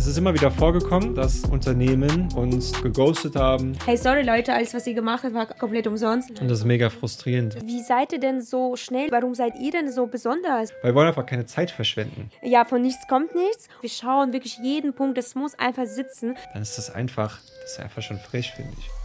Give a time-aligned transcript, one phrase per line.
[0.00, 3.76] Es ist immer wieder vorgekommen, dass Unternehmen uns geghostet haben.
[3.84, 6.40] Hey, sorry Leute, alles, was ihr gemacht habt, war komplett umsonst.
[6.40, 7.58] Und das ist mega frustrierend.
[7.66, 9.10] Wie seid ihr denn so schnell?
[9.10, 10.72] Warum seid ihr denn so besonders?
[10.80, 12.30] Weil wir wollen einfach keine Zeit verschwenden.
[12.40, 13.68] Ja, von nichts kommt nichts.
[13.82, 16.34] Wir schauen wirklich jeden Punkt, das muss einfach sitzen.
[16.54, 18.99] Dann ist das einfach, das ist einfach schon frisch, finde ich.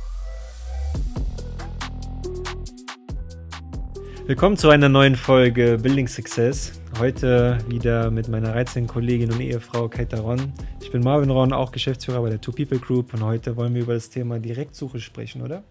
[4.27, 6.81] Willkommen zu einer neuen Folge Building Success.
[6.97, 10.51] Heute wieder mit meiner reizenden Kollegin und Ehefrau Keita Ron.
[10.81, 13.83] Ich bin Marvin Ron, auch Geschäftsführer bei der Two People Group und heute wollen wir
[13.83, 15.63] über das Thema Direktsuche sprechen, oder?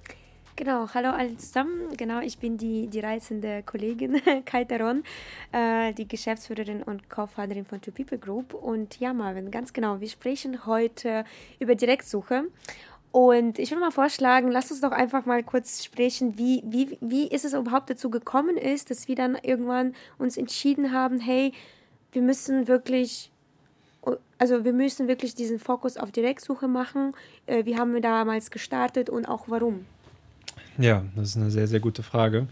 [0.55, 1.97] Genau, hallo alle zusammen.
[1.97, 5.03] Genau, ich bin die, die reizende Kollegin Kaita Ron,
[5.51, 8.55] äh, die Geschäftsführerin und Co-Founderin von Two People Group.
[8.55, 11.25] Und ja, Marvin, ganz genau, wir sprechen heute
[11.59, 12.45] über Direktsuche.
[13.15, 17.29] Und ich würde mal vorschlagen, lass uns doch einfach mal kurz sprechen, wie, wie, wie
[17.29, 21.53] ist es überhaupt dazu gekommen ist, dass wir dann irgendwann uns entschieden haben, hey,
[22.11, 23.31] wir müssen wirklich,
[24.37, 27.13] also wir müssen wirklich diesen Fokus auf Direktsuche machen.
[27.47, 29.87] Äh, wie haben wir damals gestartet und auch warum?
[30.77, 32.49] Ja, das ist eine sehr, sehr gute Frage.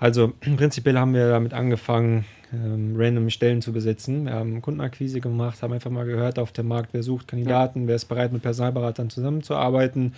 [0.00, 4.26] Also prinzipiell haben wir damit angefangen, ähm, random Stellen zu besetzen.
[4.26, 7.88] Wir haben Kundenakquise gemacht, haben einfach mal gehört auf dem Markt, wer sucht Kandidaten, ja.
[7.88, 10.14] wer ist bereit, mit Personalberatern zusammenzuarbeiten.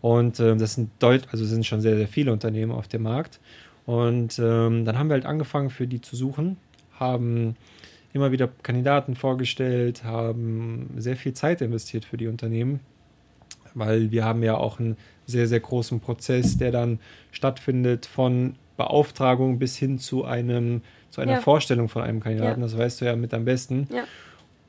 [0.00, 3.40] Und äh, das sind deut also sind schon sehr, sehr viele Unternehmen auf dem Markt.
[3.86, 6.58] Und ähm, dann haben wir halt angefangen, für die zu suchen,
[6.98, 7.56] haben
[8.12, 12.80] immer wieder Kandidaten vorgestellt, haben sehr viel Zeit investiert für die Unternehmen,
[13.74, 17.00] weil wir haben ja auch einen sehr, sehr großen Prozess, der dann
[17.32, 21.40] stattfindet von Beauftragung bis hin zu einem zu einer ja.
[21.40, 22.60] Vorstellung von einem Kandidaten.
[22.60, 22.66] Ja.
[22.66, 23.88] Das weißt du ja mit am besten.
[23.92, 24.04] Ja.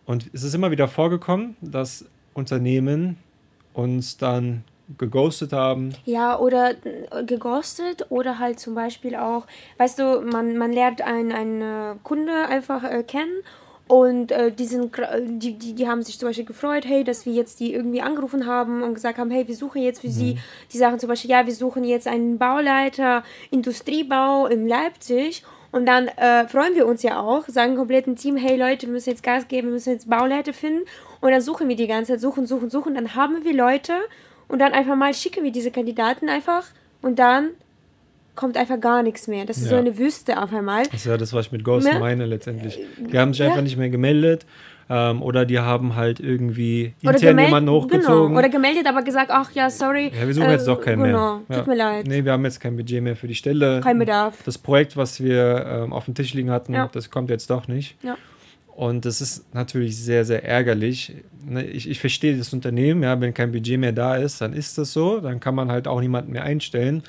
[0.05, 3.17] Und es ist immer wieder vorgekommen, dass Unternehmen
[3.73, 4.63] uns dann
[4.97, 5.93] geghostet haben.
[6.05, 9.45] Ja, oder äh, geghostet oder halt zum Beispiel auch,
[9.77, 13.43] weißt du, man, man lernt einen, einen äh, Kunde einfach äh, kennen
[13.87, 14.95] und äh, die, sind,
[15.27, 18.45] die, die, die haben sich zum Beispiel gefreut, hey, dass wir jetzt die irgendwie angerufen
[18.45, 20.11] haben und gesagt haben, hey, wir suchen jetzt für mhm.
[20.11, 20.37] sie,
[20.71, 26.07] die sagen zum Beispiel, ja, wir suchen jetzt einen Bauleiter Industriebau in Leipzig und dann
[26.07, 29.47] äh, freuen wir uns ja auch, sagen kompletten Team, hey Leute, wir müssen jetzt Gas
[29.47, 30.85] geben, wir müssen jetzt Bauleiter finden.
[31.21, 32.95] Und dann suchen wir die ganze Zeit, suchen, suchen, suchen.
[32.95, 33.93] Dann haben wir Leute
[34.47, 36.65] und dann einfach mal schicken wir diese Kandidaten einfach
[37.01, 37.49] und dann
[38.35, 39.45] kommt einfach gar nichts mehr.
[39.45, 39.71] Das ist ja.
[39.71, 40.83] so eine Wüste auf einmal.
[40.85, 41.99] Das ist ja das, was ich mit Ghost ne?
[41.99, 42.79] meine letztendlich.
[42.97, 43.47] Die haben sich ja.
[43.47, 44.45] einfach nicht mehr gemeldet
[44.89, 48.29] ähm, oder die haben halt irgendwie intern jemanden hochgezogen.
[48.29, 48.39] Genau.
[48.39, 50.11] Oder gemeldet, aber gesagt, ach ja, sorry.
[50.19, 51.37] Ja, wir suchen äh, jetzt doch keinen genau.
[51.37, 51.41] mehr.
[51.49, 51.57] Ja.
[51.57, 52.07] Tut mir leid.
[52.07, 53.81] Nee, wir haben jetzt kein Budget mehr für die Stelle.
[53.81, 54.41] Kein Bedarf.
[54.45, 56.89] Das Projekt, was wir ähm, auf dem Tisch liegen hatten, ja.
[56.91, 57.97] das kommt jetzt doch nicht.
[58.03, 58.17] Ja.
[58.75, 61.13] Und das ist natürlich sehr, sehr ärgerlich.
[61.45, 64.77] Ne, ich, ich verstehe das Unternehmen, ja, wenn kein Budget mehr da ist, dann ist
[64.77, 65.19] das so.
[65.19, 67.03] Dann kann man halt auch niemanden mehr einstellen.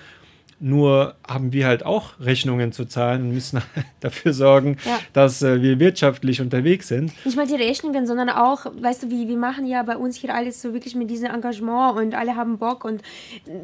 [0.60, 3.62] Nur haben wir halt auch Rechnungen zu zahlen und müssen
[4.00, 4.98] dafür sorgen, ja.
[5.15, 7.12] dass äh, wir wirtschaftlich unterwegs sind.
[7.25, 10.34] Nicht mal die Rechnungen, sondern auch, weißt du, wie wir machen ja bei uns hier
[10.34, 13.00] alles so wirklich mit diesem Engagement und alle haben Bock und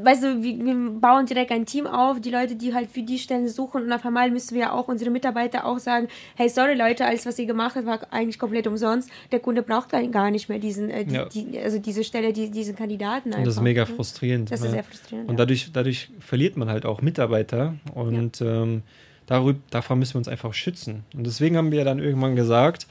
[0.03, 3.19] weißt du, wir, wir bauen direkt ein Team auf, die Leute, die halt für die
[3.19, 7.05] Stellen suchen und auf einmal müssen wir auch unsere Mitarbeiter auch sagen, hey, sorry Leute,
[7.05, 9.11] alles, was ihr gemacht habt, war eigentlich komplett umsonst.
[9.33, 11.27] Der Kunde braucht gar nicht mehr diesen, äh, die, ja.
[11.27, 13.29] die, also diese Stelle, die, diesen Kandidaten.
[13.29, 13.39] Einfach.
[13.41, 14.51] Und das ist mega frustrierend.
[14.51, 15.29] Das ist sehr frustrierend.
[15.29, 18.63] Und dadurch, dadurch verliert man halt auch Mitarbeiter und ja.
[18.63, 18.83] ähm,
[19.27, 21.05] darüber, davor müssen wir uns einfach schützen.
[21.15, 22.87] Und deswegen haben wir dann irgendwann gesagt,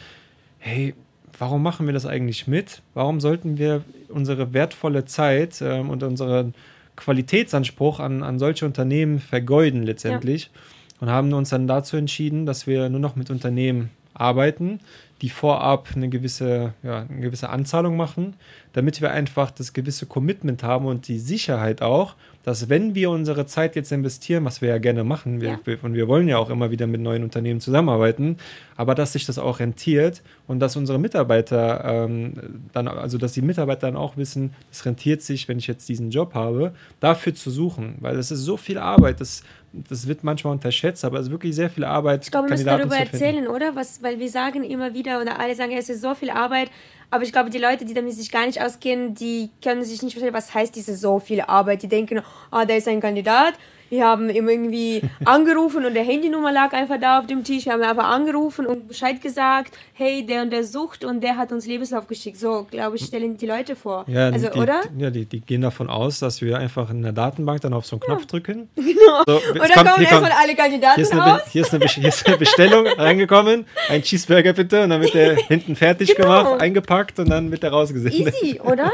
[0.60, 0.94] hey,
[1.38, 2.82] warum machen wir das eigentlich mit?
[2.94, 6.54] Warum sollten wir unsere wertvolle Zeit ähm, und unseren
[6.96, 10.46] Qualitätsanspruch an, an solche Unternehmen vergeuden letztendlich?
[10.54, 10.62] Ja.
[11.02, 14.80] Und haben uns dann dazu entschieden, dass wir nur noch mit Unternehmen arbeiten,
[15.22, 18.36] die vorab eine gewisse, ja, eine gewisse Anzahlung machen,
[18.74, 23.48] damit wir einfach das gewisse Commitment haben und die Sicherheit auch, dass wenn wir unsere
[23.48, 25.78] Zeit jetzt investieren, was wir ja gerne machen, wir, ja.
[25.82, 28.38] und wir wollen ja auch immer wieder mit neuen Unternehmen zusammenarbeiten,
[28.78, 32.34] aber dass sich das auch rentiert und dass unsere Mitarbeiter ähm,
[32.72, 36.12] dann, also dass die Mitarbeiter dann auch wissen, es rentiert sich, wenn ich jetzt diesen
[36.12, 40.54] Job habe, dafür zu suchen, weil es ist so viel Arbeit, das, das wird manchmal
[40.54, 42.26] unterschätzt, aber es ist wirklich sehr viel Arbeit.
[42.26, 43.76] Ich glaube, wir müssen darüber erzählen, oder?
[43.76, 46.70] Was, weil wir sagen immer wieder, oder alle sagen, es ist so viel Arbeit,
[47.10, 50.14] aber ich glaube, die Leute, die damit sich gar nicht auskennen, die können sich nicht
[50.14, 51.84] vorstellen, was heißt diese so viel Arbeit.
[51.84, 52.22] Die denken,
[52.52, 53.54] ah, da ist ein Kandidat,
[53.90, 57.66] wir haben ihm irgendwie angerufen und der Handynummer lag einfach da auf dem Tisch.
[57.66, 61.52] Wir haben einfach angerufen und Bescheid gesagt, hey, der und der sucht und der hat
[61.52, 62.38] uns Lebenslauf geschickt.
[62.38, 64.06] So, glaube ich, stellen die Leute vor.
[64.08, 64.82] Ja, also, die, oder?
[64.98, 67.96] Ja, die, die gehen davon aus, dass wir einfach in der Datenbank dann auf so
[67.96, 68.28] einen Knopf ja.
[68.28, 68.70] drücken.
[68.96, 69.24] Genau.
[69.28, 71.42] So, und dann kommt, kommen erstmal alle Kandidaten hier raus.
[71.52, 73.66] Hier ist, eine, hier ist eine Bestellung reingekommen.
[73.90, 74.84] Ein Cheeseburger bitte.
[74.84, 76.44] Und dann wird der hinten fertig genau.
[76.44, 78.34] gemacht, eingepackt und dann wird der rausgesendet.
[78.42, 78.92] Easy, oder?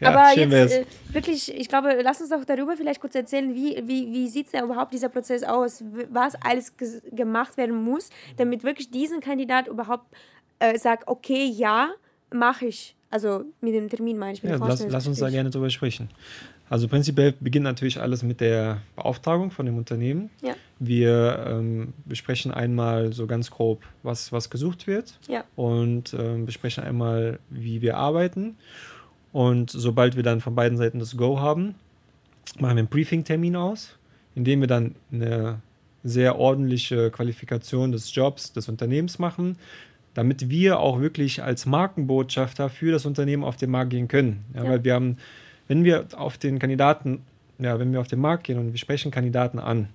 [0.00, 0.84] ja, Aber jetzt äh,
[1.14, 4.52] wirklich, ich glaube, lass uns doch darüber vielleicht kurz erzählen, wie, wie, wie sieht es
[4.52, 5.82] denn überhaupt dieser Prozess aus?
[6.10, 6.74] Was alles
[7.12, 10.06] gemacht werden muss, damit wirklich diesen Kandidat überhaupt
[10.58, 11.90] äh, sagt, okay, ja,
[12.32, 12.96] mache ich.
[13.10, 14.42] Also mit dem Termin meine ich.
[14.42, 16.08] Mit ja, lass, lass uns da gerne drüber sprechen.
[16.68, 20.30] Also prinzipiell beginnt natürlich alles mit der Beauftragung von dem Unternehmen.
[20.42, 20.54] Ja.
[20.80, 25.18] Wir ähm, besprechen einmal so ganz grob, was, was gesucht wird.
[25.28, 25.44] Ja.
[25.56, 28.56] Und ähm, besprechen einmal, wie wir arbeiten.
[29.34, 31.74] Und sobald wir dann von beiden Seiten das Go haben,
[32.60, 33.96] machen wir einen Briefing-Termin aus,
[34.36, 35.58] in dem wir dann eine
[36.04, 39.56] sehr ordentliche Qualifikation des Jobs, des Unternehmens machen,
[40.14, 44.44] damit wir auch wirklich als Markenbotschafter für das Unternehmen auf den Markt gehen können.
[44.54, 44.70] Ja, Ja.
[44.70, 45.16] Weil wir haben,
[45.66, 47.22] wenn wir auf den Kandidaten,
[47.58, 49.88] ja, wenn wir auf den Markt gehen und wir sprechen Kandidaten an,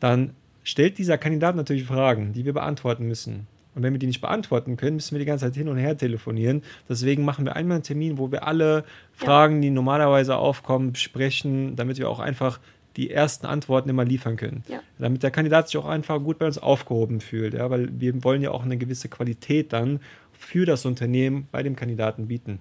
[0.00, 0.30] dann
[0.64, 3.46] stellt dieser Kandidat natürlich Fragen, die wir beantworten müssen.
[3.74, 5.96] Und wenn wir die nicht beantworten können, müssen wir die ganze Zeit hin und her
[5.96, 6.62] telefonieren.
[6.88, 11.98] Deswegen machen wir einmal einen Termin, wo wir alle Fragen, die normalerweise aufkommen, besprechen, damit
[11.98, 12.60] wir auch einfach
[12.96, 14.64] die ersten Antworten immer liefern können.
[14.68, 14.80] Ja.
[14.98, 17.54] Damit der Kandidat sich auch einfach gut bei uns aufgehoben fühlt.
[17.54, 17.70] Ja?
[17.70, 20.00] Weil wir wollen ja auch eine gewisse Qualität dann
[20.32, 22.58] für das Unternehmen bei dem Kandidaten bieten.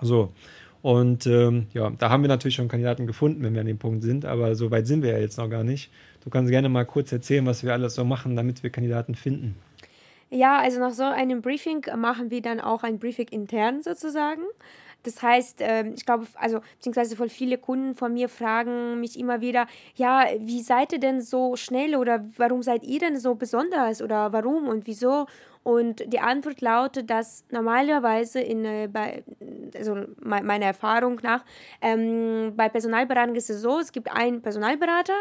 [0.00, 0.32] So.
[0.82, 4.02] Und ähm, ja, da haben wir natürlich schon Kandidaten gefunden, wenn wir an dem Punkt
[4.02, 5.90] sind, aber so weit sind wir ja jetzt noch gar nicht.
[6.24, 9.56] Du kannst gerne mal kurz erzählen, was wir alles so machen, damit wir Kandidaten finden.
[10.30, 14.42] Ja, also nach so einem Briefing machen wir dann auch ein Briefing intern sozusagen.
[15.02, 19.40] Das heißt, ähm, ich glaube, also beziehungsweise voll viele Kunden von mir fragen mich immer
[19.40, 19.66] wieder,
[19.96, 24.32] ja, wie seid ihr denn so schnell oder warum seid ihr denn so besonders oder
[24.32, 25.26] warum und wieso?
[25.62, 29.24] Und die Antwort lautet, dass normalerweise in, äh, bei,
[29.74, 31.44] also me meiner Erfahrung nach,
[31.82, 35.16] ähm, bei Personalberatung ist es so, es gibt einen Personalberater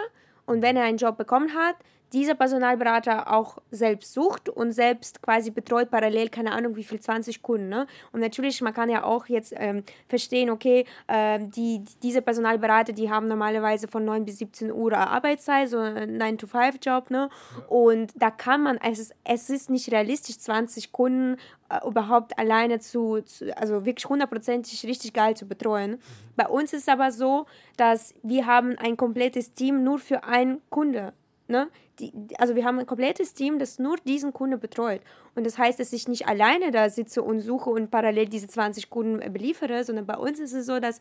[0.45, 1.75] und wenn er einen Job bekommen hat,
[2.13, 7.41] dieser Personalberater auch selbst sucht und selbst quasi betreut parallel, keine Ahnung wie viel, 20
[7.41, 7.69] Kunden.
[7.69, 7.87] Ne?
[8.11, 13.09] Und natürlich, man kann ja auch jetzt ähm, verstehen, okay, ähm, die, diese Personalberater, die
[13.09, 17.11] haben normalerweise von 9 bis 17 Uhr Arbeitszeit, so ein 9-to-5-Job.
[17.11, 17.29] Ne?
[17.67, 21.37] Und da kann man, es ist, es ist nicht realistisch, 20 Kunden
[21.69, 25.99] äh, überhaupt alleine zu, zu, also wirklich hundertprozentig richtig geil zu betreuen.
[26.35, 27.45] Bei uns ist es aber so,
[27.77, 31.13] dass wir haben ein komplettes Team nur für einen Kunde.
[31.49, 31.67] Ne?
[31.99, 35.01] Die, also wir haben ein komplettes Team, das nur diesen Kunde betreut.
[35.35, 38.89] Und das heißt, dass ich nicht alleine da sitze und suche und parallel diese 20
[38.91, 40.99] Kunden beliefere, sondern bei uns ist es so, dass,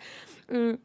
[0.49, 0.79] mh,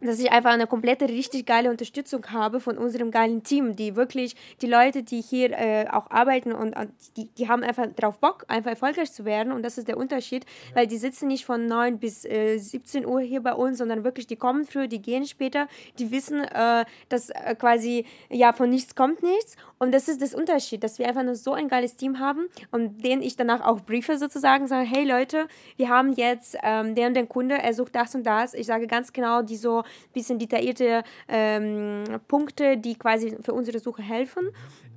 [0.00, 4.36] dass ich einfach eine komplette, richtig geile Unterstützung habe von unserem geilen Team, die wirklich,
[4.62, 8.44] die Leute, die hier äh, auch arbeiten und, und die, die haben einfach drauf Bock,
[8.48, 9.52] einfach erfolgreich zu werden.
[9.52, 13.20] Und das ist der Unterschied, weil die sitzen nicht von 9 bis äh, 17 Uhr
[13.20, 15.66] hier bei uns, sondern wirklich, die kommen früher, die gehen später,
[15.98, 19.56] die wissen, äh, dass äh, quasi, ja, von nichts kommt nichts.
[19.78, 23.04] Und das ist das Unterschied, dass wir einfach nur so ein geiles Team haben und
[23.04, 25.46] den ich danach auch briefe sozusagen, sage, hey Leute,
[25.76, 28.54] wir haben jetzt ähm, der und den Kunde, er sucht das und das.
[28.54, 29.82] Ich sage ganz genau die so
[30.12, 34.50] bisschen detaillierte ähm, Punkte, die quasi für unsere Suche helfen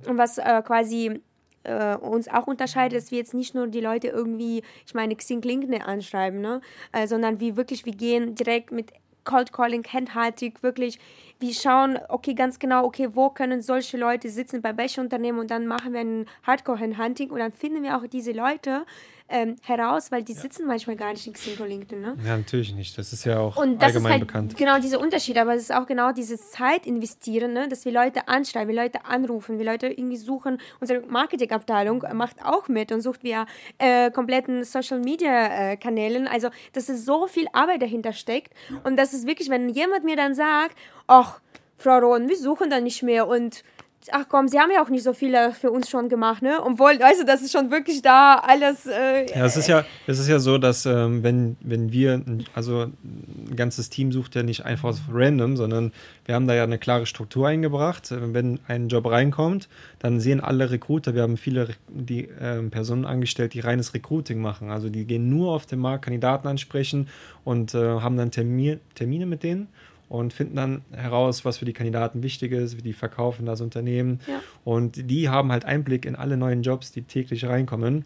[0.06, 1.20] und was äh, quasi
[1.64, 5.42] äh, uns auch unterscheidet, dass wir jetzt nicht nur die Leute irgendwie, ich meine, Xing
[5.42, 6.60] LinkedIn anschreiben, ne?
[6.92, 8.92] Äh, sondern wir wirklich, wir gehen direkt mit
[9.24, 10.98] Cold Calling, handhaltig, wirklich,
[11.38, 15.50] wir schauen, okay, ganz genau, okay, wo können solche Leute sitzen, bei welchen Unternehmen und
[15.50, 18.84] dann machen wir ein Hardcore-Handhunting und dann finden wir auch diese Leute
[19.28, 22.16] ähm, heraus, weil die sitzen manchmal gar nicht in Xing oder LinkedIn, ne?
[22.24, 22.96] Ja, natürlich nicht.
[22.98, 24.56] Das ist ja auch Und das ist allgemein halt bekannt.
[24.56, 27.68] genau dieser Unterschied, aber es ist auch genau dieses Zeit investieren, ne?
[27.68, 30.58] dass wir Leute anschreiben, wir Leute anrufen, wir Leute irgendwie suchen.
[30.80, 33.46] Unsere Marketingabteilung macht auch mit und sucht via
[33.78, 36.26] äh, kompletten Social Media äh, Kanälen.
[36.28, 38.52] Also, dass es so viel Arbeit dahinter steckt
[38.84, 40.76] und das ist wirklich, wenn jemand mir dann sagt,
[41.06, 41.40] ach,
[41.76, 43.64] Frau Rohn, wir suchen da nicht mehr und
[44.10, 46.58] ach komm, sie haben ja auch nicht so viele für uns schon gemacht, ne?
[46.64, 48.86] Obwohl, weißt du, das ist schon wirklich da alles.
[48.86, 52.22] Äh, Ja, es ist ja, es ist ja so, dass ähm, wenn, wenn wir,
[52.54, 55.92] also ein ganzes Team sucht ja nicht einfach random, sondern
[56.24, 58.10] wir haben da ja eine klare Struktur eingebracht.
[58.10, 59.68] Äh, Wenn ein Job reinkommt,
[59.98, 64.70] dann sehen alle Recruiter, wir haben viele die ähm, Personen angestellt, die reines Recruiting machen.
[64.70, 67.08] Also die gehen nur auf den Markt, Kandidaten ansprechen
[67.44, 69.68] und äh, haben dann Termi Termine mit denen
[70.12, 74.20] und finden dann heraus, was für die Kandidaten wichtig ist, wie die verkaufen das Unternehmen.
[74.28, 74.42] Ja.
[74.62, 78.04] Und die haben halt Einblick in alle neuen Jobs, die täglich reinkommen.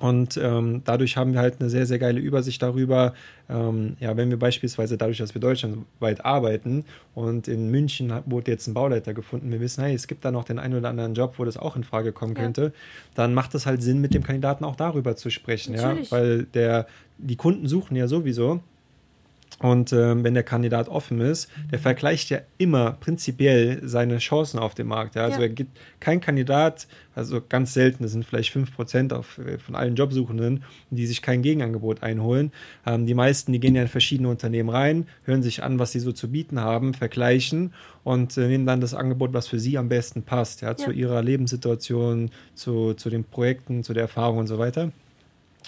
[0.00, 3.14] Und ähm, dadurch haben wir halt eine sehr, sehr geile Übersicht darüber,
[3.48, 8.66] ähm, ja, wenn wir beispielsweise dadurch, dass wir deutschlandweit arbeiten und in München wurde jetzt
[8.66, 11.34] ein Bauleiter gefunden, wir wissen, hey, es gibt da noch den einen oder anderen Job,
[11.36, 12.42] wo das auch in Frage kommen Ja.
[12.42, 12.72] könnte,
[13.14, 16.10] dann macht es halt Sinn, mit dem Kandidaten auch darüber zu sprechen, ja, Natürlich.
[16.10, 16.88] weil der,
[17.18, 18.60] die Kunden suchen ja sowieso
[19.60, 24.74] und ähm, wenn der Kandidat offen ist, der vergleicht ja immer prinzipiell seine Chancen auf
[24.74, 25.14] dem Markt.
[25.14, 25.24] Ja?
[25.24, 25.42] Also Ja.
[25.42, 29.94] er gibt kein Kandidat, also ganz selten, das sind vielleicht 5% auf, äh, von allen
[29.94, 32.50] Jobsuchenden, die sich kein Gegenangebot einholen.
[32.86, 36.00] Ähm, die meisten, die gehen ja in verschiedene Unternehmen rein, hören sich an, was sie
[36.00, 37.72] so zu bieten haben, vergleichen
[38.04, 40.96] und äh, nehmen dann das Angebot, was für sie am besten passt, ja, zu Ja.
[40.96, 44.90] ihrer Lebenssituation, zu, zu den Projekten, zu der Erfahrung und so weiter.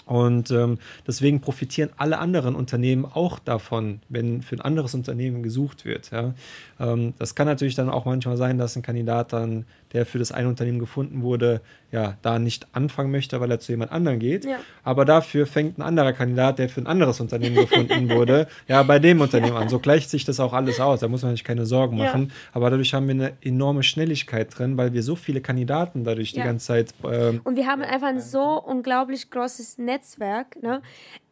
[0.05, 5.83] Und ähm, deswegen profitieren alle anderen Unternehmen auch davon, wenn für ein anderes Unternehmen gesucht
[5.85, 6.11] wird.
[6.11, 6.33] Ja.
[6.79, 10.31] Ähm, das kann natürlich dann auch manchmal sein, dass ein Kandidat dann, der für das
[10.31, 11.61] eine Unternehmen gefunden wurde,
[11.91, 14.45] ja, da nicht anfangen möchte, weil er zu jemand anderem geht.
[14.45, 14.57] Ja.
[14.83, 18.99] Aber dafür fängt ein anderer Kandidat, der für ein anderes Unternehmen gefunden wurde, ja, bei
[18.99, 19.69] dem Unternehmen an.
[19.69, 20.99] So gleicht sich das auch alles aus.
[20.99, 22.27] Da muss man sich keine Sorgen machen.
[22.27, 22.35] Ja.
[22.53, 26.41] Aber dadurch haben wir eine enorme Schnelligkeit drin, weil wir so viele Kandidaten dadurch die
[26.41, 26.93] ganze Zeit.
[27.09, 30.61] Ähm, Und wir haben einfach ein so unglaublich großes Netzwerk.
[30.61, 30.81] Ne?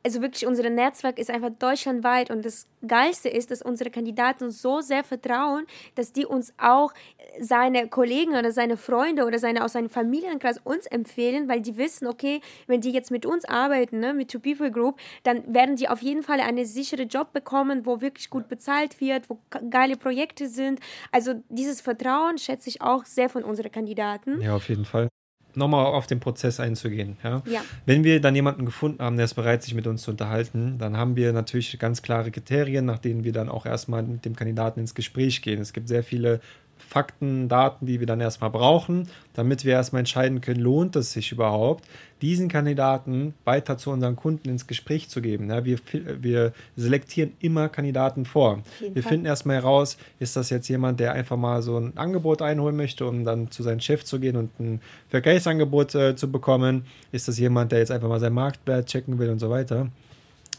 [0.03, 4.61] also wirklich unser Netzwerk ist einfach deutschlandweit und das Geilste ist, dass unsere Kandidaten uns
[4.61, 6.93] so sehr vertrauen, dass die uns auch
[7.39, 12.07] seine Kollegen oder seine Freunde oder seine aus seinem Familienkreis uns empfehlen, weil die wissen,
[12.07, 15.87] okay, wenn die jetzt mit uns arbeiten, ne, mit Two People Group, dann werden die
[15.87, 20.49] auf jeden Fall einen sicheren Job bekommen, wo wirklich gut bezahlt wird, wo geile Projekte
[20.49, 20.79] sind.
[21.11, 24.41] Also dieses Vertrauen schätze ich auch sehr von unseren Kandidaten.
[24.41, 25.07] Ja, auf jeden Fall
[25.55, 27.17] nochmal auf den Prozess einzugehen.
[27.23, 27.41] Ja?
[27.45, 27.61] ja?
[27.85, 30.97] Wenn wir dann jemanden gefunden haben, der ist bereit, sich mit uns zu unterhalten, dann
[30.97, 34.79] haben wir natürlich ganz klare Kriterien, nach denen wir dann auch erstmal mit dem Kandidaten
[34.79, 35.61] ins Gespräch gehen.
[35.61, 36.39] Es gibt sehr viele
[36.87, 41.31] Fakten, Daten, die wir dann erstmal brauchen, damit wir erstmal entscheiden können, lohnt es sich
[41.31, 41.85] überhaupt,
[42.21, 45.49] diesen Kandidaten weiter zu unseren Kunden ins Gespräch zu geben.
[45.49, 45.77] Ja, wir,
[46.21, 48.63] wir selektieren immer Kandidaten vor.
[48.79, 49.11] Wir Fall.
[49.11, 53.05] finden erstmal heraus, ist das jetzt jemand, der einfach mal so ein Angebot einholen möchte,
[53.05, 56.85] um dann zu seinem Chef zu gehen und ein Vergleichsangebot äh, zu bekommen?
[57.11, 59.89] Ist das jemand, der jetzt einfach mal seinen Marktwert checken will und so weiter?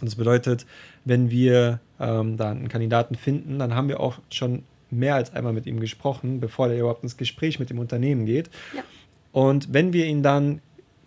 [0.00, 0.66] Und das bedeutet,
[1.04, 4.64] wenn wir ähm, da einen Kandidaten finden, dann haben wir auch schon
[4.99, 8.51] mehr als einmal mit ihm gesprochen, bevor er überhaupt ins Gespräch mit dem Unternehmen geht.
[8.75, 8.83] Ja.
[9.33, 10.61] Und wenn wir ihn dann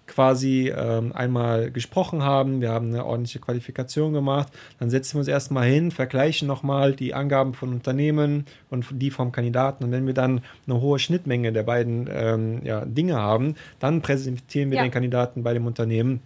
[0.07, 5.27] quasi ähm, einmal gesprochen haben, wir haben eine ordentliche Qualifikation gemacht, dann setzen wir uns
[5.27, 9.83] erstmal hin, vergleichen nochmal die Angaben von Unternehmen und die vom Kandidaten.
[9.83, 14.71] Und wenn wir dann eine hohe Schnittmenge der beiden ähm, ja, Dinge haben, dann präsentieren
[14.71, 14.83] wir ja.
[14.83, 16.21] den Kandidaten bei dem Unternehmen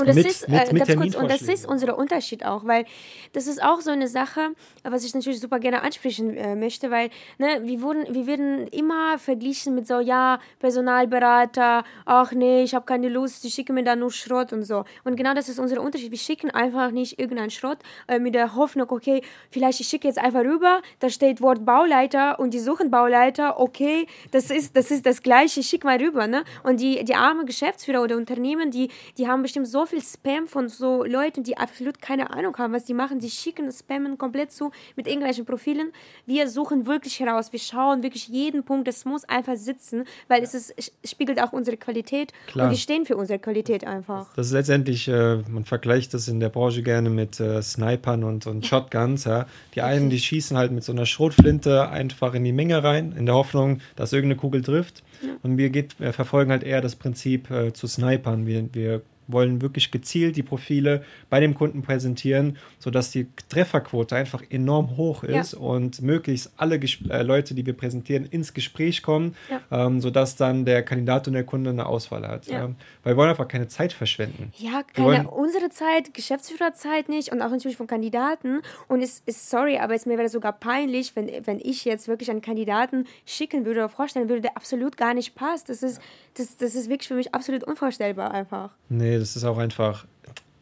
[0.00, 2.84] und das, mit, ist, mit, mit äh, kurz, und das ist unser Unterschied auch, weil
[3.32, 4.50] das ist auch so eine Sache,
[4.82, 9.18] was ich natürlich super gerne ansprechen äh, möchte, weil ne, wir, wurden, wir werden immer
[9.18, 13.96] verglichen mit so, ja, Personalberater, ach nee, ich habe keine Lust, die schicken mir da
[13.96, 14.84] nur Schrott und so.
[15.04, 16.10] Und genau das ist unser Unterschied.
[16.10, 17.78] Wir schicken einfach nicht irgendeinen Schrott
[18.08, 22.38] äh, mit der Hoffnung, okay, vielleicht ich schicke jetzt einfach rüber, da steht Wort Bauleiter
[22.38, 26.26] und die suchen Bauleiter, okay, das ist das, ist das Gleiche, schick mal rüber.
[26.26, 26.44] Ne?
[26.62, 30.68] Und die, die armen Geschäftsführer oder Unternehmen, die, die haben bestimmt so viel Spam von
[30.68, 33.18] so Leuten, die absolut keine Ahnung haben, was die machen.
[33.18, 35.92] Die schicken Spammen komplett zu mit irgendwelchen Profilen.
[36.26, 37.52] Wir suchen wirklich heraus.
[37.52, 38.88] Wir schauen wirklich jeden Punkt.
[38.88, 42.32] Das muss einfach sitzen, weil es ist, spiegelt auch unsere Qualität.
[42.46, 42.66] Klar.
[42.66, 44.32] Und wir stehen für unsere Qualität einfach.
[44.34, 48.46] Das ist letztendlich, äh, man vergleicht das in der Branche gerne mit äh, Snipern und,
[48.46, 49.24] und Shotguns.
[49.24, 49.46] Ja.
[49.74, 53.26] Die einen, die schießen halt mit so einer Schrotflinte einfach in die Menge rein, in
[53.26, 55.02] der Hoffnung, dass irgendeine Kugel trifft.
[55.22, 55.30] Ja.
[55.42, 58.46] Und wir, geht, wir verfolgen halt eher das Prinzip äh, zu snipern.
[58.46, 64.42] Wir, wir wollen wirklich gezielt die Profile bei dem Kunden präsentieren, sodass die Trefferquote einfach
[64.50, 65.58] enorm hoch ist ja.
[65.58, 69.86] und möglichst alle Ges äh, Leute, die wir präsentieren, ins Gespräch kommen, ja.
[69.86, 72.46] ähm, sodass dann der Kandidat und der Kunde eine Auswahl hat.
[72.46, 72.64] Ja.
[72.64, 74.52] Ähm, weil wir wollen einfach keine Zeit verschwenden.
[74.58, 78.60] Ja, keine, unsere Zeit, Geschäftsführerzeit nicht und auch natürlich von Kandidaten.
[78.88, 82.30] Und es ist, sorry, aber es mir wäre sogar peinlich, wenn, wenn ich jetzt wirklich
[82.30, 85.68] einen Kandidaten schicken würde oder vorstellen würde, der absolut gar nicht passt.
[85.68, 86.00] Das ist,
[86.34, 88.70] das, das ist wirklich für mich absolut unvorstellbar einfach.
[88.88, 90.06] Nee, das ist auch einfach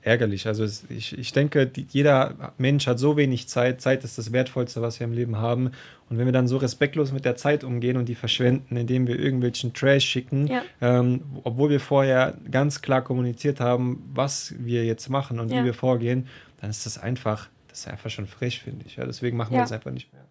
[0.02, 0.46] ärgerlich.
[0.46, 3.80] Also es, ich, ich denke, die, jeder Mensch hat so wenig Zeit.
[3.80, 5.72] Zeit ist das Wertvollste, was wir im Leben haben.
[6.08, 9.18] Und wenn wir dann so respektlos mit der Zeit umgehen und die verschwenden, indem wir
[9.18, 10.62] irgendwelchen Trash schicken, ja.
[10.80, 15.60] ähm, obwohl wir vorher ganz klar kommuniziert haben, was wir jetzt machen und ja.
[15.60, 16.26] wie wir vorgehen,
[16.60, 18.96] dann ist das einfach, das ist einfach schon frech, finde ich.
[18.96, 20.24] Ja, deswegen machen wir das einfach nicht mehr.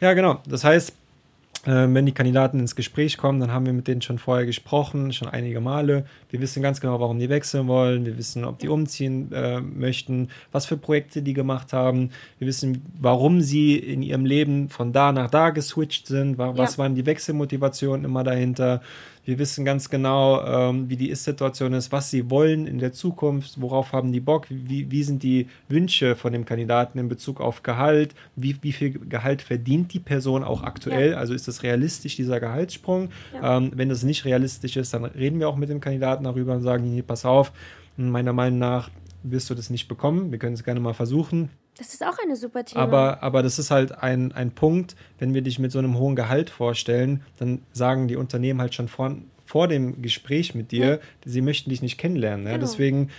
[0.00, 0.42] Ja, genau.
[0.46, 0.92] Das heißt,
[1.66, 5.28] wenn die Kandidaten ins Gespräch kommen, dann haben wir mit denen schon vorher gesprochen, schon
[5.28, 6.04] einige Male.
[6.30, 8.04] Wir wissen ganz genau, warum die wechseln wollen.
[8.04, 12.10] Wir wissen, ob die umziehen äh, möchten, was für Projekte die gemacht haben.
[12.38, 16.38] Wir wissen, warum sie in ihrem Leben von da nach da geswitcht sind.
[16.38, 16.78] Was ja.
[16.78, 18.82] waren die Wechselmotivationen immer dahinter?
[19.24, 23.60] Wir wissen ganz genau, ähm, wie die Ist-Situation ist, was sie wollen in der Zukunft,
[23.60, 27.62] worauf haben die Bock, wie, wie sind die Wünsche von dem Kandidaten in Bezug auf
[27.62, 31.16] Gehalt, wie, wie viel Gehalt verdient die Person auch aktuell, ja.
[31.16, 33.08] also ist das realistisch, dieser Gehaltssprung.
[33.32, 33.56] Ja.
[33.56, 36.62] Ähm, wenn das nicht realistisch ist, dann reden wir auch mit dem Kandidaten darüber und
[36.62, 37.52] sagen, nee, pass auf,
[37.96, 38.90] meiner Meinung nach
[39.22, 41.48] wirst du das nicht bekommen, wir können es gerne mal versuchen.
[41.76, 42.82] Das ist auch eine super Thema.
[42.82, 46.14] Aber, aber das ist halt ein, ein Punkt, wenn wir dich mit so einem hohen
[46.14, 50.98] Gehalt vorstellen, dann sagen die Unternehmen halt schon vor, vor dem Gespräch mit dir, ja.
[51.24, 52.46] sie möchten dich nicht kennenlernen.
[52.46, 52.52] Ja?
[52.52, 52.64] Genau.
[52.64, 53.10] Deswegen,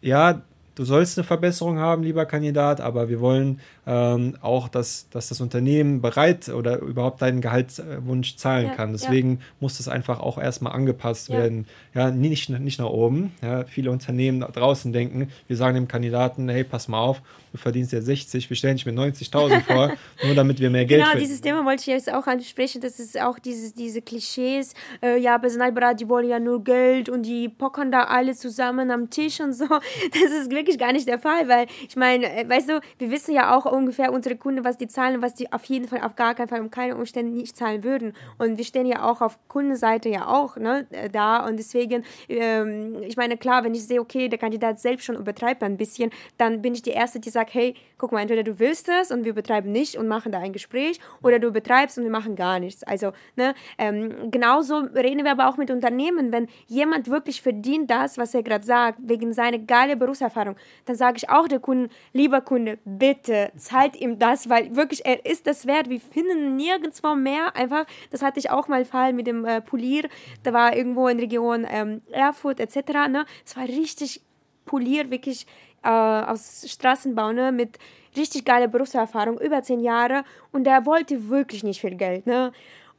[0.00, 0.42] ja,
[0.74, 5.40] du sollst eine Verbesserung haben, lieber Kandidat, aber wir wollen ähm, auch, dass, dass das
[5.40, 8.92] Unternehmen bereit oder überhaupt deinen Gehaltswunsch zahlen ja, kann.
[8.92, 9.38] Deswegen ja.
[9.60, 11.38] muss das einfach auch erstmal angepasst ja.
[11.38, 11.66] werden.
[11.94, 13.32] Ja, nicht, nicht nach oben.
[13.42, 17.20] Ja, viele Unternehmen da draußen denken, wir sagen dem Kandidaten, hey, pass mal auf,
[17.52, 19.92] du verdienst ja 60, wir stellen dich mit 90.000 vor,
[20.24, 23.20] nur damit wir mehr Geld Genau, dieses Thema wollte ich jetzt auch ansprechen, das ist
[23.20, 27.90] auch dieses, diese Klischees, äh, ja, Personalberater, die wollen ja nur Geld und die pockern
[27.90, 29.66] da alle zusammen am Tisch und so.
[30.12, 33.34] Das ist wirklich gar nicht der Fall, weil ich meine, äh, weißt du, wir wissen
[33.34, 36.16] ja auch ungefähr unsere Kunden, was die zahlen und was die auf jeden Fall auf
[36.16, 38.12] gar keinen Fall um keine Umstände nicht zahlen würden.
[38.38, 43.02] Und wir stehen ja auch auf Kundenseite ja auch ne, äh, da und deswegen, ähm,
[43.02, 46.62] ich meine, klar, wenn ich sehe, okay, der Kandidat selbst schon übertreibt ein bisschen, dann
[46.62, 49.34] bin ich die Erste, die sagt, hey, guck mal, entweder du willst das und wir
[49.34, 52.82] betreiben nicht und machen da ein Gespräch oder du betreibst und wir machen gar nichts.
[52.82, 56.32] Also, ne, ähm, genauso reden wir aber auch mit Unternehmen.
[56.32, 60.49] Wenn jemand wirklich verdient das, was er gerade sagt, wegen seiner geile Berufserfahrung,
[60.84, 65.24] dann sage ich auch der Kunde, lieber Kunde, bitte zahlt ihm das, weil wirklich er
[65.26, 65.88] ist das wert.
[65.88, 67.54] Wir finden nirgendwo mehr.
[67.56, 70.08] Einfach, das hatte ich auch mal Fall mit dem äh, Polier.
[70.42, 73.08] Da war irgendwo in Region ähm, Erfurt etc.
[73.08, 74.22] Ne, es war richtig
[74.64, 75.46] Polier, wirklich
[75.82, 77.78] äh, aus Straßenbau, ne, mit
[78.16, 82.52] richtig geiler Berufserfahrung, über zehn Jahre und der wollte wirklich nicht viel Geld, ne.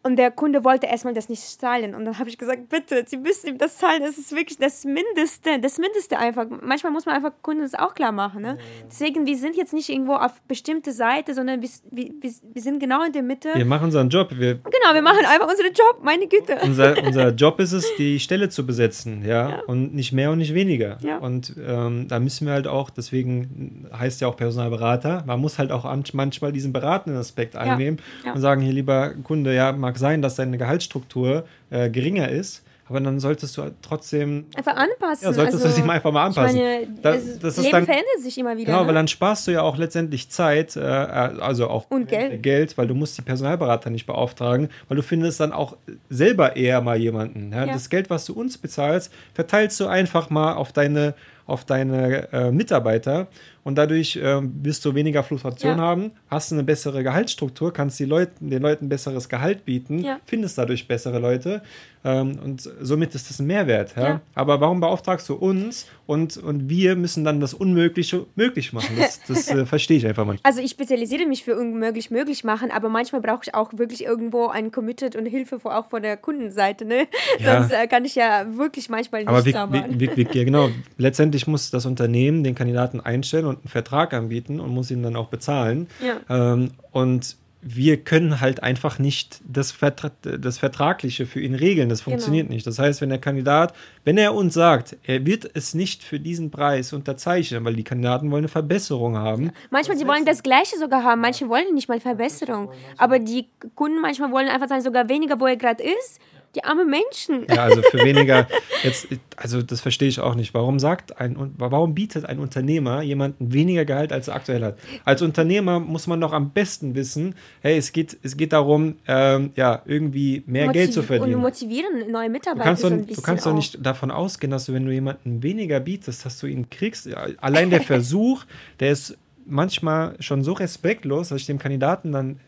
[0.03, 1.93] Und der Kunde wollte erstmal das nicht zahlen.
[1.93, 4.01] Und dann habe ich gesagt, bitte, Sie müssen ihm das zahlen.
[4.01, 5.59] Das ist wirklich das Mindeste.
[5.61, 6.45] Das Mindeste einfach.
[6.61, 8.41] Manchmal muss man einfach Kunden das auch klar machen.
[8.41, 8.57] Ne?
[8.87, 13.03] Deswegen, wir sind jetzt nicht irgendwo auf bestimmte Seite, sondern wir, wir, wir sind genau
[13.03, 13.49] in der Mitte.
[13.53, 14.29] Wir machen unseren Job.
[14.31, 15.99] Wir genau, wir machen einfach unseren Job.
[16.01, 16.57] Meine Güte.
[16.63, 19.23] Unser, unser Job ist es, die Stelle zu besetzen.
[19.23, 19.49] Ja?
[19.49, 19.61] ja.
[19.67, 20.97] Und nicht mehr und nicht weniger.
[21.01, 21.19] Ja.
[21.19, 25.71] Und ähm, da müssen wir halt auch, deswegen heißt ja auch Personalberater, man muss halt
[25.71, 28.33] auch manchmal diesen beratenden Aspekt einnehmen ja.
[28.33, 32.63] und sagen, hier lieber Kunde, ja, mal mag sein, dass deine Gehaltsstruktur äh, geringer ist,
[32.87, 34.45] aber dann solltest du trotzdem.
[34.55, 35.25] Einfach anpassen.
[35.25, 36.59] Ja, solltest also, du dich mal einfach mal anpassen.
[36.59, 38.65] Meine, das, das Leben dann, verändert sich immer wieder.
[38.65, 38.87] Genau, ne?
[38.87, 42.43] weil dann sparst du ja auch letztendlich Zeit, äh, also auch Und Geld.
[42.43, 45.77] Geld, weil du musst die Personalberater nicht beauftragen, weil du findest dann auch
[46.09, 47.51] selber eher mal jemanden.
[47.53, 47.65] Ja?
[47.65, 47.73] Ja.
[47.73, 51.13] Das Geld, was du uns bezahlst, verteilst du einfach mal auf deine
[51.47, 53.27] auf deine äh, Mitarbeiter
[53.63, 55.83] und dadurch äh, wirst du weniger Fluktuation ja.
[55.83, 60.19] haben, hast eine bessere Gehaltsstruktur, kannst die Leuten, den Leuten besseres Gehalt bieten, ja.
[60.25, 61.61] findest dadurch bessere Leute
[62.03, 63.95] ähm, und somit ist das ein Mehrwert.
[63.95, 64.21] Ja?
[64.33, 68.95] Aber warum beauftragst du uns und, und wir müssen dann das Unmögliche möglich machen?
[68.97, 70.37] Das, das äh, verstehe ich einfach mal.
[70.41, 74.47] Also ich spezialisiere mich für unmöglich möglich machen, aber manchmal brauche ich auch wirklich irgendwo
[74.47, 76.85] ein Committed und Hilfe vor, auch von der Kundenseite.
[76.85, 77.07] Ne?
[77.43, 80.69] Sonst äh, kann ich ja wirklich manchmal nicht aber wie, wie, wie, ja, genau.
[80.97, 85.15] Letztendlich muss das Unternehmen den Kandidaten einstellen und einen Vertrag anbieten und muss ihn dann
[85.15, 85.87] auch bezahlen.
[86.03, 86.53] Ja.
[86.53, 91.89] Ähm, und wir können halt einfach nicht das, Vertra das Vertragliche für ihn regeln.
[91.89, 92.55] Das funktioniert genau.
[92.55, 92.65] nicht.
[92.65, 96.49] Das heißt, wenn der Kandidat, wenn er uns sagt, er wird es nicht für diesen
[96.49, 99.51] Preis unterzeichnen, weil die Kandidaten wollen eine Verbesserung haben.
[99.69, 101.21] Manchmal, die wollen das Gleiche sogar haben.
[101.21, 102.71] Manche wollen nicht mal Verbesserung.
[102.97, 106.19] Aber die Kunden manchmal wollen einfach sagen, sogar weniger, wo er gerade ist
[106.55, 107.45] die armen Menschen.
[107.47, 108.47] Ja, also für weniger,
[108.83, 110.53] jetzt, also das verstehe ich auch nicht.
[110.53, 114.77] Warum sagt ein, warum bietet ein Unternehmer jemanden weniger Gehalt, als er aktuell hat?
[115.05, 119.51] Als Unternehmer muss man doch am besten wissen, hey, es geht, es geht darum, ähm,
[119.55, 121.35] ja, irgendwie mehr Motiv Geld zu verdienen.
[121.35, 122.63] Und motivieren neue Mitarbeiter.
[122.63, 125.79] Du kannst, doch, du kannst doch nicht davon ausgehen, dass du, wenn du jemanden weniger
[125.79, 127.09] bietest, dass du ihn kriegst.
[127.39, 128.43] Allein der Versuch,
[128.79, 132.39] der ist manchmal schon so respektlos, dass ich dem Kandidaten dann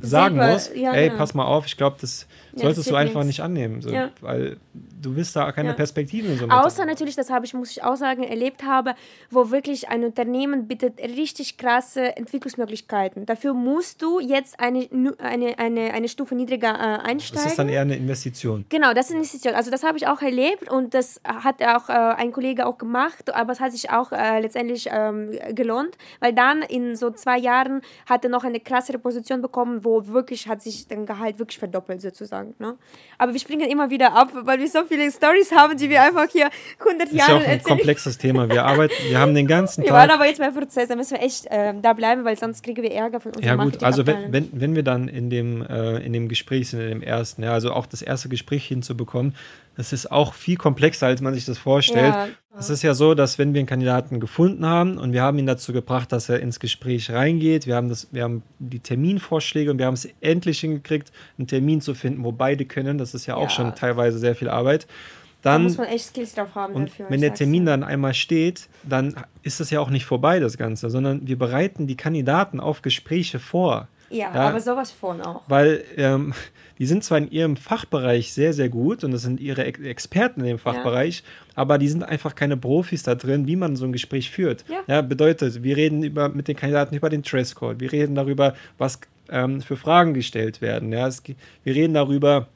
[0.00, 1.18] sagen Selber, muss, ja, ey, genau.
[1.18, 2.26] pass mal auf, ich glaube, das
[2.58, 3.38] solltest ja, du einfach nichts.
[3.38, 4.10] nicht annehmen, so, ja.
[4.20, 4.58] weil
[5.00, 5.74] du wirst da keine ja.
[5.74, 6.36] Perspektiven.
[6.38, 8.94] So Außer natürlich, das habe ich, muss ich auch sagen, erlebt habe,
[9.30, 13.26] wo wirklich ein Unternehmen bietet richtig krasse Entwicklungsmöglichkeiten.
[13.26, 17.44] Dafür musst du jetzt eine, eine, eine, eine Stufe niedriger äh, einsteigen.
[17.44, 18.64] Das ist dann eher eine Investition.
[18.68, 19.54] Genau, das ist eine Investition.
[19.54, 23.34] Also das habe ich auch erlebt und das hat auch äh, ein Kollege auch gemacht,
[23.34, 27.82] aber es hat sich auch äh, letztendlich ähm, gelohnt, weil dann in so zwei Jahren
[28.06, 32.00] hat er noch eine krassere Position bekommen, wo wirklich hat sich dein Gehalt wirklich verdoppelt
[32.00, 32.47] sozusagen.
[32.58, 32.76] Ne?
[33.18, 36.28] Aber wir springen immer wieder ab, weil wir so viele Stories haben, die wir einfach
[36.30, 37.12] hier 100 Jahre erzählen.
[37.12, 37.76] Das ist ja auch ein erzählen.
[37.76, 38.48] komplexes Thema.
[38.48, 39.90] Wir arbeiten, wir haben den ganzen Tag.
[39.90, 42.62] Wir waren aber jetzt beim Prozess, da müssen wir echt äh, da bleiben, weil sonst
[42.62, 43.44] kriegen wir Ärger von uns.
[43.44, 46.80] Ja gut, also wenn, wenn, wenn wir dann in dem, äh, in dem Gespräch sind,
[46.80, 49.34] in dem ersten, ja, also auch das erste Gespräch hinzubekommen,
[49.78, 52.12] das ist auch viel komplexer, als man sich das vorstellt.
[52.12, 52.28] Ja.
[52.58, 55.46] Es ist ja so, dass wenn wir einen Kandidaten gefunden haben und wir haben ihn
[55.46, 59.78] dazu gebracht, dass er ins Gespräch reingeht, wir haben, das, wir haben die Terminvorschläge und
[59.78, 62.98] wir haben es endlich hingekriegt, einen Termin zu finden, wo beide können.
[62.98, 63.40] Das ist ja, ja.
[63.40, 64.88] auch schon teilweise sehr viel Arbeit.
[65.42, 67.06] Dann, da muss man echt Skills drauf haben und dafür.
[67.08, 69.14] Wenn der Termin dann einmal steht, dann
[69.44, 73.38] ist das ja auch nicht vorbei, das Ganze, sondern wir bereiten die Kandidaten auf Gespräche
[73.38, 73.86] vor.
[74.10, 75.42] Ja, ja aber sowas von auch.
[75.48, 76.34] Weil ähm,
[76.78, 80.40] die sind zwar in ihrem Fachbereich sehr, sehr gut und das sind ihre Ex Experten
[80.40, 81.52] in dem Fachbereich, ja.
[81.56, 84.64] aber die sind einfach keine Profis da drin, wie man so ein Gespräch führt.
[84.68, 84.80] Ja.
[84.86, 89.00] ja bedeutet, wir reden über, mit den Kandidaten über den Dresscode, wir reden darüber, was
[89.30, 90.92] ähm, für Fragen gestellt werden.
[90.92, 91.06] Ja?
[91.06, 91.22] Es,
[91.64, 92.48] wir reden darüber,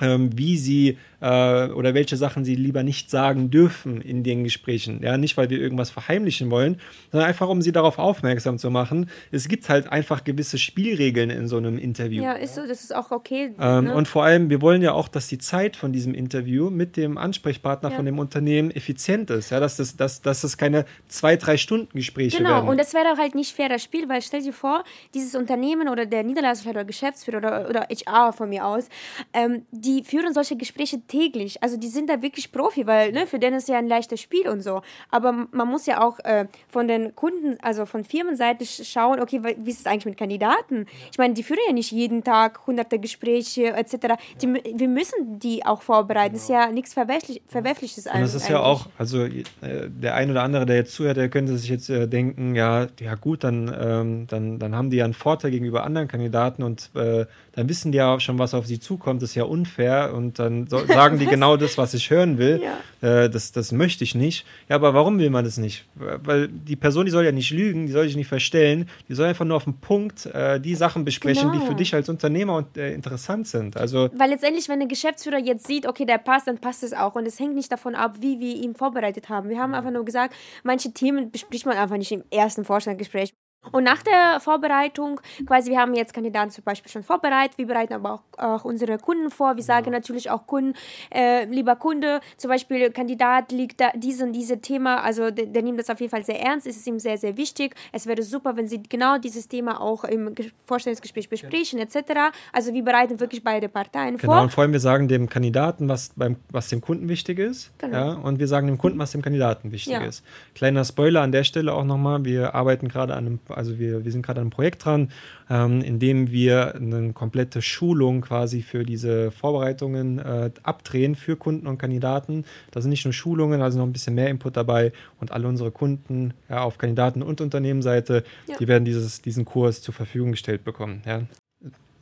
[0.00, 5.02] ähm, wie sie äh, oder welche Sachen sie lieber nicht sagen dürfen in den Gesprächen.
[5.02, 6.80] Ja, nicht, weil wir irgendwas verheimlichen wollen,
[7.12, 9.10] sondern einfach, um sie darauf aufmerksam zu machen.
[9.30, 12.22] Es gibt halt einfach gewisse Spielregeln in so einem Interview.
[12.22, 13.52] Ja, ist so, das ist auch okay.
[13.58, 13.94] Ähm, ne?
[13.94, 17.18] Und vor allem, wir wollen ja auch, dass die Zeit von diesem Interview mit dem
[17.18, 17.96] Ansprechpartner ja.
[17.96, 19.50] von dem Unternehmen effizient ist.
[19.50, 22.50] Ja, dass das, dass, dass das keine zwei, drei Stunden Gespräche genau.
[22.50, 22.60] werden.
[22.60, 25.88] Genau, und das wäre halt nicht fair, das Spiel, weil stell dir vor, dieses Unternehmen
[25.88, 28.88] oder der Niederlassungsleiter oder Geschäftsführer oder, oder HR von mir aus,
[29.32, 31.62] ähm, die führen solche Gespräche täglich.
[31.62, 34.48] Also die sind da wirklich Profi, weil ne, für den ist ja ein leichtes Spiel
[34.48, 34.82] und so.
[35.10, 39.70] Aber man muss ja auch äh, von den Kunden, also von Firmenseite schauen, okay, wie
[39.70, 40.86] ist es eigentlich mit Kandidaten?
[41.10, 44.14] Ich meine, die führen ja nicht jeden Tag hunderte Gespräche etc.
[44.40, 46.34] Die, wir müssen die auch vorbereiten.
[46.34, 48.06] Das ist ja nichts Verwerflich, Verwerfliches.
[48.06, 51.28] Und das ist ja auch, also äh, der ein oder andere, der jetzt zuhört, der
[51.28, 55.04] könnte sich jetzt äh, denken, ja, ja gut, dann, ähm, dann, dann haben die ja
[55.04, 58.78] einen Vorteil gegenüber anderen Kandidaten und äh, dann wissen die ja schon, was auf sie
[58.78, 59.22] zukommt.
[59.22, 62.62] Das ist ja unfair und dann so, sagen die genau das, was ich hören will.
[62.62, 63.24] Ja.
[63.24, 64.46] Äh, das, das möchte ich nicht.
[64.68, 65.86] Ja, aber warum will man das nicht?
[65.94, 69.26] Weil die Person, die soll ja nicht lügen, die soll sich nicht verstellen, die soll
[69.26, 71.60] einfach nur auf den Punkt äh, die Sachen besprechen, genau.
[71.60, 73.76] die für dich als Unternehmer und, äh, interessant sind.
[73.76, 77.14] Also, Weil letztendlich, wenn der Geschäftsführer jetzt sieht, okay, der passt, dann passt es auch.
[77.14, 79.48] Und es hängt nicht davon ab, wie wir ihn vorbereitet haben.
[79.48, 83.32] Wir haben einfach nur gesagt, manche Themen bespricht man einfach nicht im ersten Vorstellungsgespräch.
[83.72, 87.92] Und nach der Vorbereitung, quasi, wir haben jetzt Kandidaten zum Beispiel schon vorbereitet, wir bereiten
[87.92, 89.56] aber auch, auch unsere Kunden vor.
[89.56, 89.92] Wir sagen ja.
[89.92, 90.74] natürlich auch Kunden,
[91.14, 95.62] äh, lieber Kunde, zum Beispiel Kandidat liegt da dies und dieses Thema, also der, der,
[95.62, 97.74] nimmt das auf jeden Fall sehr ernst, es ist ihm sehr, sehr wichtig.
[97.92, 101.84] Es wäre super, wenn Sie genau dieses Thema auch im Vorstellungsgespräch besprechen, ja.
[101.84, 102.34] etc.
[102.52, 104.34] Also wir bereiten wirklich beide Parteien genau, vor.
[104.34, 107.70] Genau, und vor allem wir sagen dem Kandidaten, was, beim, was dem Kunden wichtig ist.
[107.76, 107.96] Genau.
[107.96, 110.24] Ja, und wir sagen dem Kunden, was dem Kandidaten wichtig ist.
[110.54, 114.12] Kleiner Spoiler an der Stelle auch nochmal, wir arbeiten gerade an einem also wir, wir
[114.12, 115.10] sind gerade an einem Projekt dran,
[115.48, 121.66] ähm, in dem wir eine komplette Schulung quasi für diese Vorbereitungen äh, abdrehen für Kunden
[121.66, 122.44] und Kandidaten.
[122.70, 125.70] Da sind nicht nur Schulungen, also noch ein bisschen mehr Input dabei und alle unsere
[125.70, 128.56] Kunden ja, auf Kandidaten- und Unternehmensseite, ja.
[128.58, 131.02] die werden dieses, diesen Kurs zur Verfügung gestellt bekommen.
[131.06, 131.22] Ja.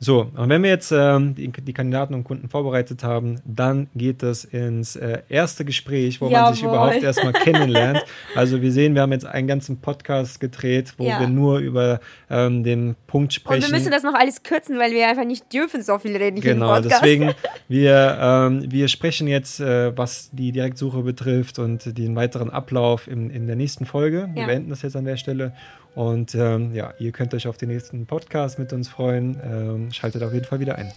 [0.01, 4.23] So, und wenn wir jetzt ähm, die, die, Kandidaten und Kunden vorbereitet haben, dann geht
[4.23, 6.41] es ins äh, erste Gespräch, wo Jawohl.
[6.41, 8.05] man sich überhaupt erstmal kennenlernt.
[8.33, 11.19] Also wir sehen, wir haben jetzt einen ganzen Podcast gedreht, wo ja.
[11.19, 13.61] wir nur über ähm, den Punkt sprechen.
[13.61, 16.39] Und wir müssen das noch alles kürzen, weil wir einfach nicht dürfen so viel reden.
[16.39, 17.33] Genau, deswegen,
[17.67, 23.29] wir, ähm, wir sprechen jetzt, äh, was die Direktsuche betrifft und den weiteren Ablauf in,
[23.29, 24.29] in der nächsten Folge.
[24.33, 24.47] Wir ja.
[24.47, 25.53] beenden das jetzt an der Stelle.
[25.95, 29.39] Und ähm, ja, ihr könnt euch auf den nächsten Podcast mit uns freuen.
[29.43, 30.91] Ähm, schaltet auf jeden Fall wieder ein.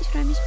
[0.00, 0.38] Ich freue mich.